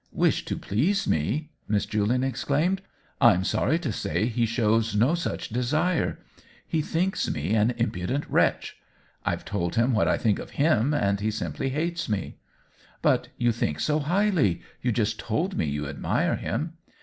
"Wish 0.25 0.45
to 0.45 0.57
please 0.57 1.07
me!" 1.07 1.51
Miss 1.69 1.85
Julian 1.85 2.23
ex 2.23 2.43
claimed. 2.43 2.81
"I'm 3.21 3.43
sorry 3.43 3.77
to 3.77 3.91
say 3.91 4.25
he 4.25 4.47
shows 4.47 4.95
no 4.95 5.13
such 5.13 5.49
desire. 5.49 6.17
He 6.65 6.81
thinks 6.81 7.29
me 7.29 7.53
an 7.53 7.75
impudent 7.77 8.23
204 8.23 8.23
OWEN 8.23 8.23
WINGRAVE 8.45 8.53
wretch. 8.55 8.77
I've 9.23 9.45
told 9.45 9.75
him 9.75 9.93
what 9.93 10.07
I 10.07 10.17
think 10.17 10.39
of 10.39 10.51
him^ 10.53 10.99
and 10.99 11.19
he 11.19 11.29
simply 11.29 11.69
hates 11.69 12.09
me."" 12.09 12.39
But 13.03 13.27
you 13.37 13.51
think 13.51 13.79
so 13.79 13.99
highly! 13.99 14.63
You 14.81 14.91
just 14.91 15.19
told 15.19 15.55
me 15.55 15.67
you 15.67 15.87
admire 15.87 16.35
him." 16.35 16.77